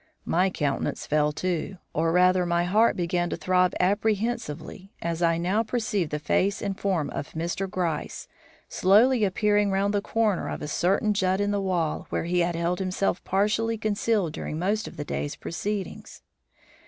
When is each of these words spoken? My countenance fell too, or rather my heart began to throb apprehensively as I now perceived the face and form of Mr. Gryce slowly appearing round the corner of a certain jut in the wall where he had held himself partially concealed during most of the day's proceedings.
My 0.25 0.49
countenance 0.49 1.05
fell 1.05 1.31
too, 1.31 1.77
or 1.93 2.11
rather 2.11 2.43
my 2.43 2.63
heart 2.63 2.95
began 2.95 3.29
to 3.29 3.37
throb 3.37 3.75
apprehensively 3.79 4.89
as 4.99 5.21
I 5.21 5.37
now 5.37 5.61
perceived 5.61 6.09
the 6.09 6.17
face 6.17 6.59
and 6.59 6.75
form 6.75 7.11
of 7.11 7.33
Mr. 7.33 7.69
Gryce 7.69 8.27
slowly 8.67 9.23
appearing 9.23 9.69
round 9.69 9.93
the 9.93 10.01
corner 10.01 10.49
of 10.49 10.63
a 10.63 10.67
certain 10.67 11.13
jut 11.13 11.39
in 11.39 11.51
the 11.51 11.61
wall 11.61 12.07
where 12.09 12.23
he 12.23 12.39
had 12.39 12.55
held 12.55 12.79
himself 12.79 13.23
partially 13.23 13.77
concealed 13.77 14.33
during 14.33 14.57
most 14.57 14.87
of 14.87 14.97
the 14.97 15.05
day's 15.05 15.35
proceedings. 15.35 16.23